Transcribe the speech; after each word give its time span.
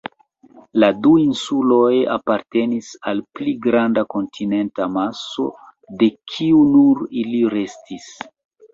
La 0.83 0.87
du 1.07 1.11
insuloj 1.23 1.91
apartenis 2.13 2.89
al 3.13 3.23
pli 3.39 3.55
granda 3.67 4.07
kontinenta 4.17 4.91
maso, 4.97 5.49
de 6.03 6.13
kiu 6.35 6.69
nur 6.75 7.09
ili 7.25 7.47
restis. 7.61 8.15